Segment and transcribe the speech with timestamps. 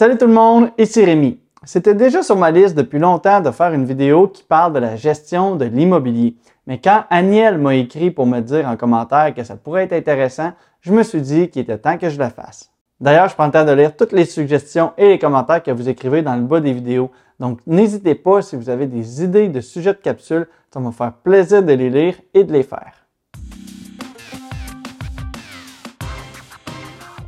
[0.00, 1.38] Salut tout le monde, ici Rémi.
[1.62, 4.96] C'était déjà sur ma liste depuis longtemps de faire une vidéo qui parle de la
[4.96, 6.36] gestion de l'immobilier.
[6.66, 10.54] Mais quand Aniel m'a écrit pour me dire en commentaire que ça pourrait être intéressant,
[10.80, 12.70] je me suis dit qu'il était temps que je la fasse.
[12.98, 15.90] D'ailleurs, je prends le temps de lire toutes les suggestions et les commentaires que vous
[15.90, 17.10] écrivez dans le bas des vidéos.
[17.38, 20.92] Donc, n'hésitez pas si vous avez des idées de sujets de capsule, ça va me
[20.92, 22.99] faire plaisir de les lire et de les faire.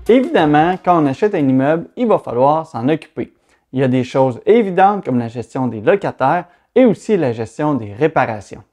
[0.09, 3.33] Évidemment, quand on achète un immeuble, il va falloir s'en occuper.
[3.73, 7.75] Il y a des choses évidentes comme la gestion des locataires et aussi la gestion
[7.75, 8.65] des réparations.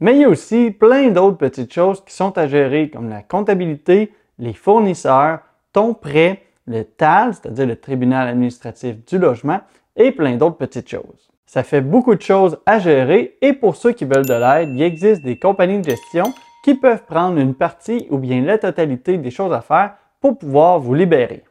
[0.00, 3.22] Mais il y a aussi plein d'autres petites choses qui sont à gérer comme la
[3.22, 5.40] comptabilité, les fournisseurs,
[5.72, 9.60] ton prêt, le TAL, c'est-à-dire le tribunal administratif du logement,
[9.96, 11.30] et plein d'autres petites choses.
[11.46, 14.82] Ça fait beaucoup de choses à gérer et pour ceux qui veulent de l'aide, il
[14.82, 19.30] existe des compagnies de gestion qui peuvent prendre une partie ou bien la totalité des
[19.30, 21.44] choses à faire pour pouvoir vous libérer.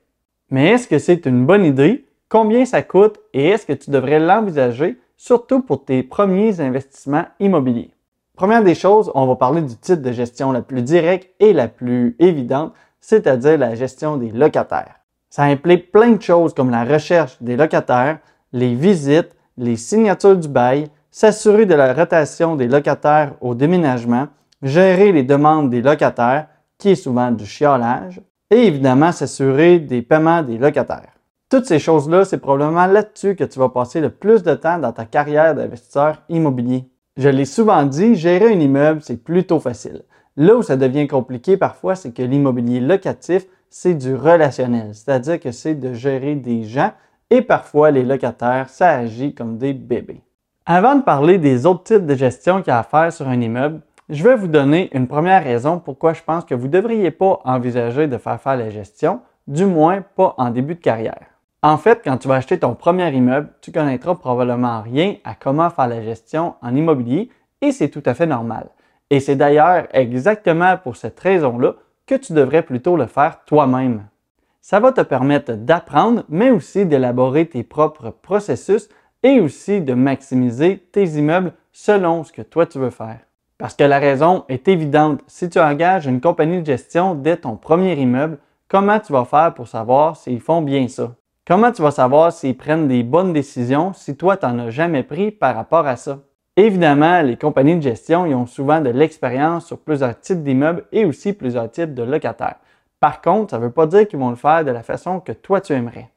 [0.49, 2.07] Mais est-ce que c'est une bonne idée?
[2.27, 3.19] Combien ça coûte?
[3.31, 7.93] Et est-ce que tu devrais l'envisager, surtout pour tes premiers investissements immobiliers?
[8.35, 11.67] Première des choses, on va parler du type de gestion la plus directe et la
[11.67, 14.95] plus évidente, c'est-à-dire la gestion des locataires.
[15.29, 18.17] Ça implique plein de choses comme la recherche des locataires,
[18.53, 24.29] les visites, les signatures du bail, s'assurer de la rotation des locataires au déménagement,
[24.63, 26.47] gérer les demandes des locataires,
[26.79, 28.19] qui est souvent du chiolage,
[28.53, 31.13] et évidemment s'assurer des paiements des locataires.
[31.49, 34.91] Toutes ces choses-là, c'est probablement là-dessus que tu vas passer le plus de temps dans
[34.91, 36.85] ta carrière d'investisseur immobilier.
[37.17, 40.03] Je l'ai souvent dit, gérer un immeuble, c'est plutôt facile.
[40.37, 45.51] Là où ça devient compliqué parfois, c'est que l'immobilier locatif, c'est du relationnel, c'est-à-dire que
[45.51, 46.91] c'est de gérer des gens
[47.29, 50.21] et parfois les locataires, ça agit comme des bébés.
[50.65, 53.41] Avant de parler des autres types de gestion qu'il y a à faire sur un
[53.41, 53.81] immeuble,
[54.13, 57.41] je vais vous donner une première raison pourquoi je pense que vous ne devriez pas
[57.45, 61.25] envisager de faire faire la gestion, du moins pas en début de carrière.
[61.63, 65.71] En fait, quand tu vas acheter ton premier immeuble, tu connaîtras probablement rien à comment
[65.71, 68.67] faire la gestion en immobilier et c'est tout à fait normal.
[69.09, 71.73] Et c'est d'ailleurs exactement pour cette raison-là
[72.05, 74.05] que tu devrais plutôt le faire toi-même.
[74.61, 78.89] Ça va te permettre d'apprendre, mais aussi d'élaborer tes propres processus
[79.23, 83.19] et aussi de maximiser tes immeubles selon ce que toi tu veux faire.
[83.63, 85.21] Parce que la raison est évidente.
[85.25, 88.37] Si tu engages une compagnie de gestion dès ton premier immeuble,
[88.67, 91.13] comment tu vas faire pour savoir s'ils font bien ça?
[91.47, 95.03] Comment tu vas savoir s'ils prennent des bonnes décisions si toi, tu n'en as jamais
[95.03, 96.19] pris par rapport à ça?
[96.57, 101.31] Évidemment, les compagnies de gestion ont souvent de l'expérience sur plusieurs types d'immeubles et aussi
[101.31, 102.57] plusieurs types de locataires.
[102.99, 105.31] Par contre, ça ne veut pas dire qu'ils vont le faire de la façon que
[105.31, 106.09] toi tu aimerais.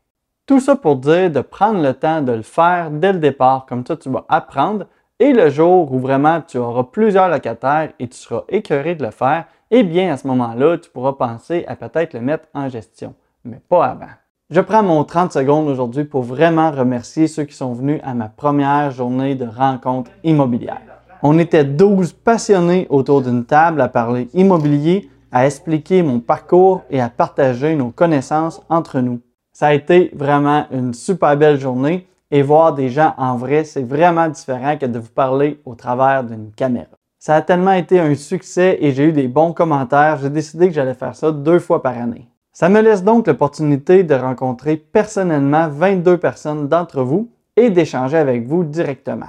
[0.47, 3.87] Tout ça pour dire de prendre le temps de le faire dès le départ, comme
[3.87, 4.87] ça tu vas apprendre
[5.19, 9.11] et le jour où vraiment tu auras plusieurs locataires et tu seras écœuré de le
[9.11, 13.15] faire, eh bien à ce moment-là, tu pourras penser à peut-être le mettre en gestion,
[13.45, 14.07] mais pas avant.
[14.51, 18.29] Je prends mon 30 secondes aujourd'hui pour vraiment remercier ceux qui sont venus à ma
[18.29, 20.83] première journée de rencontre immobilière.
[21.23, 27.01] On était 12 passionnés autour d'une table à parler immobilier, à expliquer mon parcours et
[27.01, 29.21] à partager nos connaissances entre nous.
[29.53, 33.83] Ça a été vraiment une super belle journée et voir des gens en vrai, c'est
[33.83, 36.87] vraiment différent que de vous parler au travers d'une caméra.
[37.19, 40.75] Ça a tellement été un succès et j'ai eu des bons commentaires, j'ai décidé que
[40.75, 42.29] j'allais faire ça deux fois par année.
[42.53, 48.47] Ça me laisse donc l'opportunité de rencontrer personnellement 22 personnes d'entre vous et d'échanger avec
[48.47, 49.27] vous directement.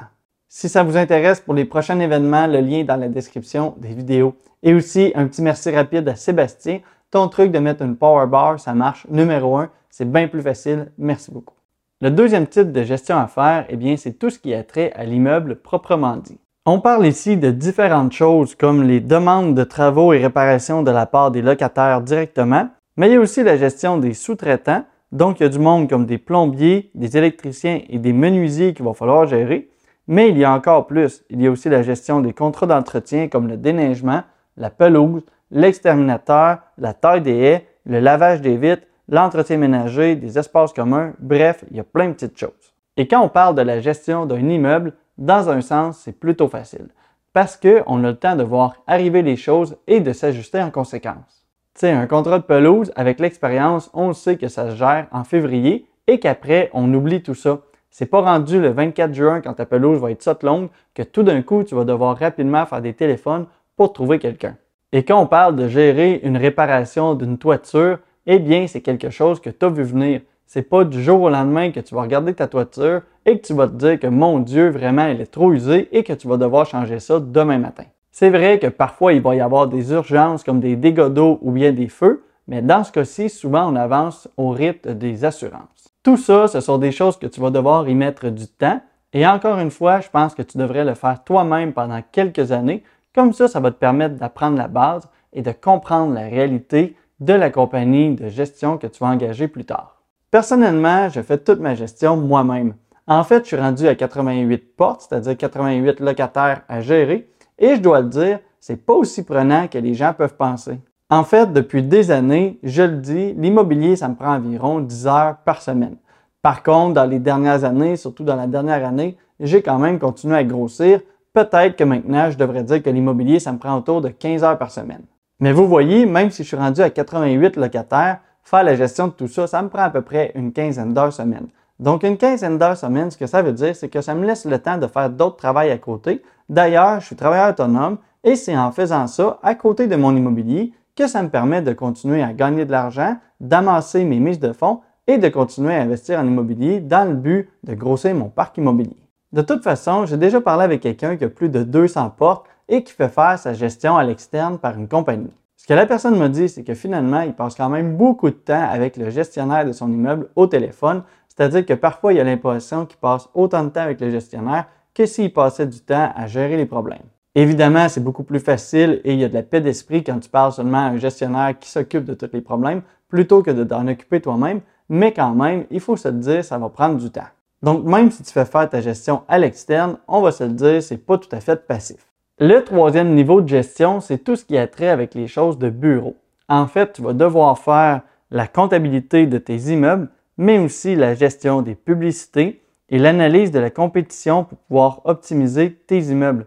[0.47, 3.89] Si ça vous intéresse pour les prochains événements, le lien est dans la description des
[3.89, 4.35] vidéos.
[4.63, 6.79] Et aussi, un petit merci rapide à Sébastien.
[7.11, 9.69] Ton truc de mettre une power bar, ça marche numéro un.
[9.89, 10.91] C'est bien plus facile.
[10.97, 11.56] Merci beaucoup.
[11.99, 14.93] Le deuxième type de gestion à faire, eh bien, c'est tout ce qui a trait
[14.95, 16.37] à l'immeuble proprement dit.
[16.67, 21.07] On parle ici de différentes choses comme les demandes de travaux et réparations de la
[21.07, 24.85] part des locataires directement, mais il y a aussi la gestion des sous-traitants.
[25.11, 28.85] Donc, il y a du monde comme des plombiers, des électriciens et des menuisiers qu'il
[28.85, 29.71] va falloir gérer.
[30.07, 31.23] Mais il y a encore plus.
[31.31, 34.21] Il y a aussi la gestion des contrats d'entretien comme le déneigement,
[34.55, 40.73] la pelouse, l'exterminateur, la taille des haies, le lavage des vitres, l'entretien ménager, des espaces
[40.73, 42.73] communs, bref, il y a plein de petites choses.
[42.97, 46.87] Et quand on parle de la gestion d'un immeuble, dans un sens, c'est plutôt facile,
[47.33, 51.45] parce qu'on a le temps de voir arriver les choses et de s'ajuster en conséquence.
[51.73, 55.23] Tu sais, un contrat de pelouse, avec l'expérience, on sait que ça se gère en
[55.23, 57.59] février et qu'après, on oublie tout ça.
[57.91, 61.23] C'est pas rendu le 24 juin quand ta pelouse va être sotte longue que tout
[61.23, 63.45] d'un coup, tu vas devoir rapidement faire des téléphones
[63.75, 64.55] pour trouver quelqu'un.
[64.91, 69.39] Et quand on parle de gérer une réparation d'une toiture, eh bien, c'est quelque chose
[69.39, 70.21] que tu as vu venir.
[70.45, 73.53] C'est pas du jour au lendemain que tu vas regarder ta toiture et que tu
[73.53, 76.37] vas te dire que mon Dieu, vraiment, elle est trop usée et que tu vas
[76.37, 77.85] devoir changer ça demain matin.
[78.11, 81.51] C'est vrai que parfois, il va y avoir des urgences comme des dégâts d'eau ou
[81.51, 85.89] bien des feux, mais dans ce cas-ci, souvent, on avance au rythme des assurances.
[86.03, 88.81] Tout ça, ce sont des choses que tu vas devoir y mettre du temps.
[89.13, 92.83] Et encore une fois, je pense que tu devrais le faire toi-même pendant quelques années.
[93.13, 97.33] Comme ça, ça va te permettre d'apprendre la base et de comprendre la réalité de
[97.33, 100.01] la compagnie de gestion que tu vas engager plus tard.
[100.29, 102.75] Personnellement, je fais toute ma gestion moi-même.
[103.07, 107.81] En fait, je suis rendu à 88 portes, c'est-à-dire 88 locataires à gérer, et je
[107.81, 110.79] dois le dire, c'est pas aussi prenant que les gens peuvent penser.
[111.09, 115.37] En fait, depuis des années, je le dis, l'immobilier, ça me prend environ 10 heures
[115.45, 115.95] par semaine.
[116.41, 120.35] Par contre, dans les dernières années, surtout dans la dernière année, j'ai quand même continué
[120.35, 120.99] à grossir.
[121.33, 124.57] Peut-être que maintenant, je devrais dire que l'immobilier, ça me prend autour de 15 heures
[124.57, 125.03] par semaine.
[125.39, 129.11] Mais vous voyez, même si je suis rendu à 88 locataires, faire la gestion de
[129.11, 131.47] tout ça, ça me prend à peu près une quinzaine d'heures semaine.
[131.79, 134.45] Donc, une quinzaine d'heures semaine, ce que ça veut dire, c'est que ça me laisse
[134.45, 136.23] le temps de faire d'autres travails à côté.
[136.49, 140.73] D'ailleurs, je suis travailleur autonome et c'est en faisant ça à côté de mon immobilier
[140.95, 144.81] que ça me permet de continuer à gagner de l'argent, d'amasser mes mises de fonds
[145.05, 148.97] et de continuer à investir en immobilier dans le but de grossir mon parc immobilier.
[149.31, 152.83] De toute façon, j'ai déjà parlé avec quelqu'un qui a plus de 200 portes et
[152.83, 155.31] qui fait faire sa gestion à l'externe par une compagnie.
[155.55, 158.35] Ce que la personne m'a dit, c'est que finalement, il passe quand même beaucoup de
[158.35, 161.03] temps avec le gestionnaire de son immeuble au téléphone
[161.37, 164.65] c'est-à-dire que parfois, il y a l'impression qu'il passe autant de temps avec le gestionnaire
[164.95, 167.03] que s'il passait du temps à gérer les problèmes.
[167.35, 170.29] Évidemment, c'est beaucoup plus facile et il y a de la paix d'esprit quand tu
[170.29, 173.87] parles seulement à un gestionnaire qui s'occupe de tous les problèmes plutôt que de t'en
[173.87, 177.27] occuper toi-même, mais quand même, il faut se le dire, ça va prendre du temps.
[177.61, 180.81] Donc, même si tu fais faire ta gestion à l'externe, on va se le dire,
[180.81, 182.07] c'est pas tout à fait passif.
[182.39, 185.71] Le troisième niveau de gestion, c'est tout ce qui a trait avec les choses de
[185.71, 186.17] bureau.
[186.47, 190.07] En fait, tu vas devoir faire la comptabilité de tes immeubles,
[190.37, 195.97] mais aussi la gestion des publicités et l'analyse de la compétition pour pouvoir optimiser tes
[195.97, 196.45] immeubles.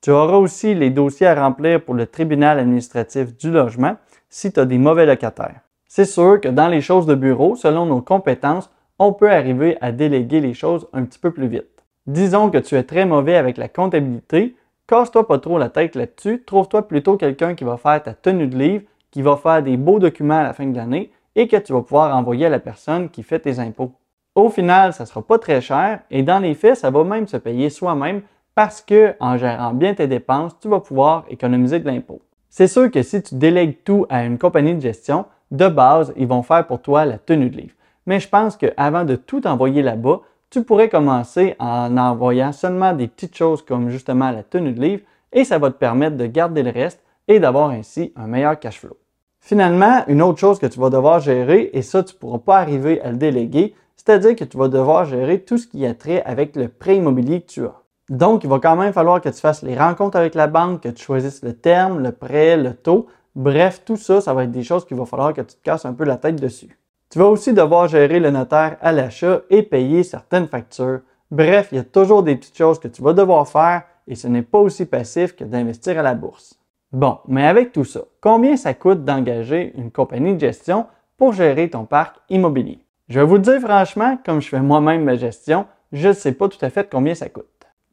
[0.00, 3.96] Tu auras aussi les dossiers à remplir pour le tribunal administratif du logement
[4.28, 5.60] si tu as des mauvais locataires.
[5.88, 9.90] C'est sûr que dans les choses de bureau, selon nos compétences, on peut arriver à
[9.90, 11.82] déléguer les choses un petit peu plus vite.
[12.06, 14.54] Disons que tu es très mauvais avec la comptabilité,
[14.86, 18.56] casse-toi pas trop la tête là-dessus, trouve-toi plutôt quelqu'un qui va faire ta tenue de
[18.56, 21.72] livre, qui va faire des beaux documents à la fin de l'année et que tu
[21.72, 23.92] vas pouvoir envoyer à la personne qui fait tes impôts.
[24.34, 27.26] Au final, ça ne sera pas très cher et dans les faits, ça va même
[27.26, 28.22] se payer soi-même
[28.54, 32.20] parce que en gérant bien tes dépenses, tu vas pouvoir économiser de l'impôt.
[32.48, 36.26] C'est sûr que si tu délègues tout à une compagnie de gestion, de base, ils
[36.26, 37.74] vont faire pour toi la tenue de livre.
[38.06, 40.20] Mais je pense qu'avant de tout envoyer là-bas,
[40.52, 45.02] tu pourrais commencer en envoyant seulement des petites choses comme justement la tenue de livre
[45.32, 48.80] et ça va te permettre de garder le reste et d'avoir ainsi un meilleur cash
[48.80, 48.98] flow.
[49.40, 52.58] Finalement, une autre chose que tu vas devoir gérer, et ça, tu ne pourras pas
[52.58, 56.22] arriver à le déléguer, c'est-à-dire que tu vas devoir gérer tout ce qui a trait
[56.24, 57.80] avec le prêt immobilier que tu as.
[58.10, 60.90] Donc, il va quand même falloir que tu fasses les rencontres avec la banque, que
[60.90, 63.06] tu choisisses le terme, le prêt, le taux.
[63.34, 65.86] Bref, tout ça, ça va être des choses qu'il va falloir que tu te casses
[65.86, 66.78] un peu la tête dessus.
[67.12, 71.00] Tu vas aussi devoir gérer le notaire à l'achat et payer certaines factures.
[71.30, 74.28] Bref, il y a toujours des petites choses que tu vas devoir faire et ce
[74.28, 76.58] n'est pas aussi passif que d'investir à la bourse.
[76.90, 80.86] Bon, mais avec tout ça, combien ça coûte d'engager une compagnie de gestion
[81.18, 82.78] pour gérer ton parc immobilier?
[83.10, 86.48] Je vais vous dire franchement, comme je fais moi-même ma gestion, je ne sais pas
[86.48, 87.44] tout à fait combien ça coûte.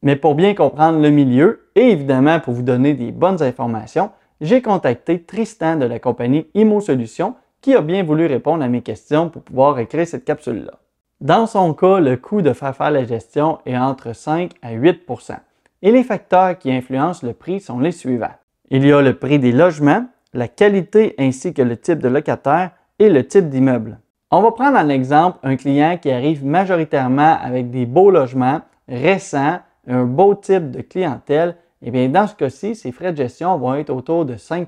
[0.01, 4.61] Mais pour bien comprendre le milieu et évidemment pour vous donner des bonnes informations, j'ai
[4.61, 9.29] contacté Tristan de la compagnie Imo Solutions qui a bien voulu répondre à mes questions
[9.29, 10.79] pour pouvoir écrire cette capsule-là?
[11.21, 15.35] Dans son cas, le coût de faire faire la gestion est entre 5 à 8%
[15.81, 18.33] et les facteurs qui influencent le prix sont les suivants.
[18.69, 22.71] Il y a le prix des logements, la qualité ainsi que le type de locataire
[22.99, 23.99] et le type d'immeuble.
[24.31, 29.59] On va prendre en exemple un client qui arrive majoritairement avec des beaux logements récents,
[29.87, 31.55] un beau type de clientèle.
[31.81, 34.67] Et eh bien, dans ce cas-ci, ses frais de gestion vont être autour de 5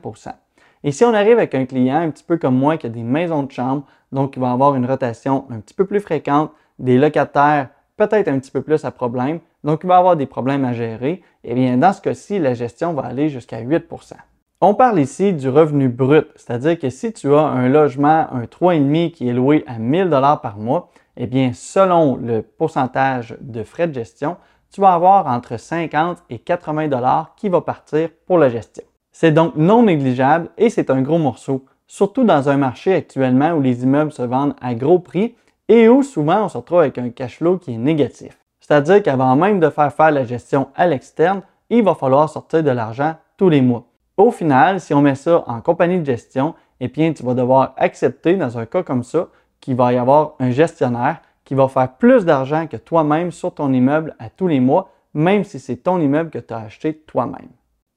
[0.84, 3.04] Et si on arrive avec un client un petit peu comme moi qui a des
[3.04, 6.98] maisons de chambre, donc qui va avoir une rotation un petit peu plus fréquente, des
[6.98, 10.74] locataires peut-être un petit peu plus à problème, donc il va avoir des problèmes à
[10.74, 14.14] gérer, eh bien dans ce cas-ci, la gestion va aller jusqu'à 8%
[14.62, 19.12] On parle ici du revenu brut, c'est-à-dire que si tu as un logement, un 3,5
[19.12, 23.88] qui est loué à 1000 dollars par mois, eh bien selon le pourcentage de frais
[23.88, 24.38] de gestion,
[24.72, 28.84] tu vas avoir entre 50 et 80 dollars qui va partir pour la gestion.
[29.12, 33.62] C'est donc non négligeable et c'est un gros morceau, surtout dans un marché actuellement où
[33.62, 35.36] les immeubles se vendent à gros prix
[35.68, 38.38] et où souvent on se retrouve avec un cash flow qui est négatif.
[38.60, 42.70] C'est-à-dire qu'avant même de faire faire la gestion à l'externe, il va falloir sortir de
[42.70, 43.86] l'argent tous les mois.
[44.18, 47.74] Au final, si on met ça en compagnie de gestion, eh bien, tu vas devoir
[47.78, 49.28] accepter dans un cas comme ça
[49.60, 53.72] qu'il va y avoir un gestionnaire qui va faire plus d'argent que toi-même sur ton
[53.74, 57.50] immeuble à tous les mois, même si c'est ton immeuble que tu as acheté toi-même.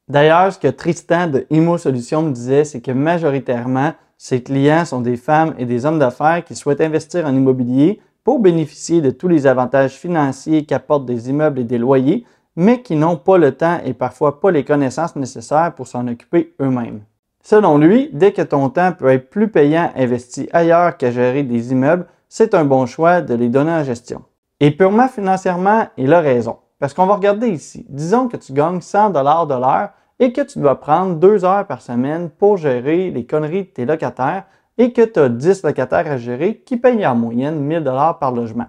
[0.09, 5.01] D'ailleurs, ce que Tristan de Imo Solutions me disait, c'est que majoritairement, ses clients sont
[5.01, 9.29] des femmes et des hommes d'affaires qui souhaitent investir en immobilier pour bénéficier de tous
[9.29, 12.25] les avantages financiers qu'apportent des immeubles et des loyers,
[12.57, 16.55] mais qui n'ont pas le temps et parfois pas les connaissances nécessaires pour s'en occuper
[16.61, 17.01] eux-mêmes.
[17.43, 21.73] Selon lui, dès que ton temps peut être plus payant investi ailleurs qu'à gérer des
[21.73, 24.23] immeubles, c'est un bon choix de les donner en gestion.
[24.61, 26.57] Et purement financièrement, il a raison.
[26.79, 27.87] Parce qu'on va regarder ici.
[27.89, 31.67] Disons que tu gagnes 100 dollars de l'heure et que tu dois prendre deux heures
[31.67, 34.45] par semaine pour gérer les conneries de tes locataires
[34.79, 38.33] et que tu as 10 locataires à gérer qui payent en moyenne 1000 dollars par
[38.33, 38.67] logement.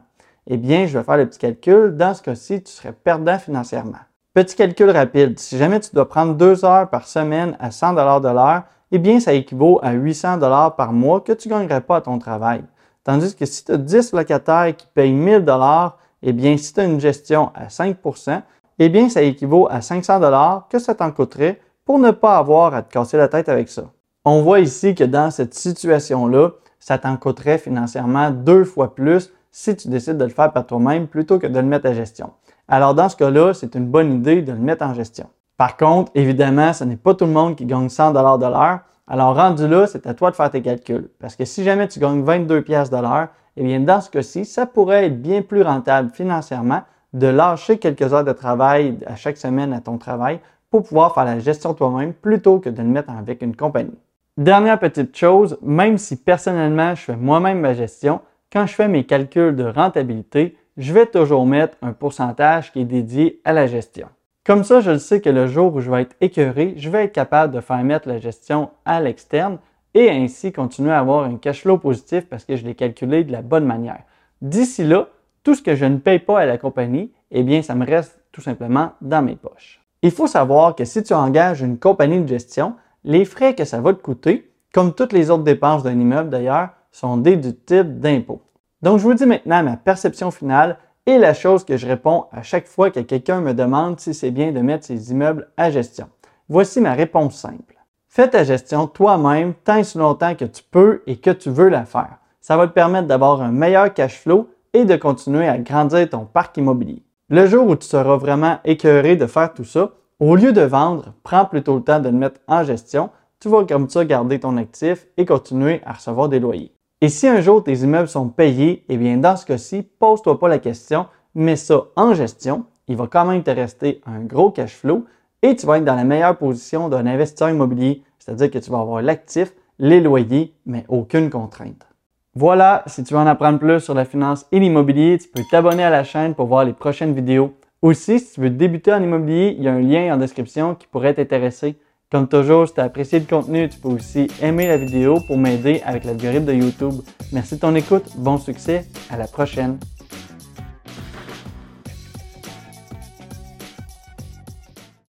[0.48, 1.98] Eh bien, je vais faire le petit calcul.
[1.98, 3.98] Dans ce cas-ci, tu serais perdant financièrement.
[4.34, 5.40] Petit calcul rapide.
[5.40, 9.00] Si jamais tu dois prendre deux heures par semaine à 100 dollars de l'heure, eh
[9.00, 12.20] bien, ça équivaut à 800 dollars par mois que tu ne gagnerais pas à ton
[12.20, 12.64] travail.
[13.04, 16.80] Tandis que si tu as 10 locataires qui payent 1000 dollars, eh bien, si tu
[16.80, 18.42] as une gestion à 5%
[18.78, 22.74] eh bien, ça équivaut à 500 dollars que ça t'en coûterait pour ne pas avoir
[22.74, 23.84] à te casser la tête avec ça.
[24.26, 29.76] On voit ici que dans cette situation-là, ça t'en coûterait financièrement deux fois plus si
[29.76, 32.32] tu décides de le faire par toi-même plutôt que de le mettre à gestion.
[32.68, 35.30] Alors dans ce cas-là, c'est une bonne idée de le mettre en gestion.
[35.58, 38.80] Par contre, évidemment, ce n'est pas tout le monde qui gagne 100 dollars de l'heure.
[39.08, 41.10] Alors rendu là, c'est à toi de faire tes calculs.
[41.20, 44.46] Parce que si jamais tu gagnes 22 pièces de l'heure, eh bien dans ce cas-ci,
[44.46, 46.82] ça pourrait être bien plus rentable financièrement
[47.14, 51.26] de lâcher quelques heures de travail à chaque semaine à ton travail pour pouvoir faire
[51.26, 53.98] la gestion toi-même plutôt que de le mettre avec une compagnie.
[54.38, 58.20] Dernière petite chose, même si personnellement je fais moi-même ma gestion,
[58.52, 62.86] quand je fais mes calculs de rentabilité, je vais toujours mettre un pourcentage qui est
[62.86, 64.08] dédié à la gestion.
[64.46, 67.06] Comme ça, je le sais que le jour où je vais être écœuré, je vais
[67.06, 69.58] être capable de faire mettre la gestion à l'externe
[69.96, 73.32] et ainsi continuer à avoir un cash flow positif parce que je l'ai calculé de
[73.32, 74.04] la bonne manière.
[74.42, 75.08] D'ici là,
[75.44, 78.20] tout ce que je ne paye pas à la compagnie, eh bien, ça me reste
[78.32, 79.82] tout simplement dans mes poches.
[80.02, 82.76] Il faut savoir que si tu engages une compagnie de gestion,
[83.06, 86.70] les frais que ça va te coûter, comme toutes les autres dépenses d'un immeuble d'ailleurs,
[86.92, 88.42] sont déductibles d'impôts.
[88.82, 92.42] Donc, je vous dis maintenant ma perception finale et la chose que je réponds à
[92.42, 96.10] chaque fois que quelqu'un me demande si c'est bien de mettre ses immeubles à gestion.
[96.50, 97.75] Voici ma réponse simple.
[98.16, 101.68] Fais ta gestion toi-même tant et si longtemps que tu peux et que tu veux
[101.68, 102.16] la faire.
[102.40, 106.24] Ça va te permettre d'avoir un meilleur cash flow et de continuer à grandir ton
[106.24, 107.04] parc immobilier.
[107.28, 109.92] Le jour où tu seras vraiment écœuré de faire tout ça,
[110.22, 113.10] au lieu de vendre, prends plutôt le temps de le mettre en gestion.
[113.42, 116.72] Tu vas comme ça garder ton actif et continuer à recevoir des loyers.
[117.02, 120.48] Et si un jour tes immeubles sont payés, eh bien dans ce cas-ci, pose-toi pas
[120.48, 122.64] la question, mets ça en gestion.
[122.88, 125.04] Il va quand même te rester un gros cash flow
[125.42, 128.80] et tu vas être dans la meilleure position d'un investisseur immobilier, c'est-à-dire que tu vas
[128.80, 131.86] avoir l'actif, les loyers, mais aucune contrainte.
[132.34, 135.84] Voilà, si tu veux en apprendre plus sur la finance et l'immobilier, tu peux t'abonner
[135.84, 137.54] à la chaîne pour voir les prochaines vidéos.
[137.82, 140.88] Aussi, si tu veux débuter en immobilier, il y a un lien en description qui
[140.88, 141.76] pourrait t'intéresser.
[142.12, 145.38] Comme toujours, si tu as apprécié le contenu, tu peux aussi aimer la vidéo pour
[145.38, 146.96] m'aider avec l'algorithme de YouTube.
[147.32, 149.78] Merci de ton écoute, bon succès, à la prochaine.